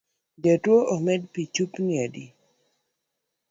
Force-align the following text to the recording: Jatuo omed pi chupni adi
Jatuo 0.43 0.79
omed 0.95 1.21
pi 1.33 1.41
chupni 1.53 1.93
adi 2.05 2.25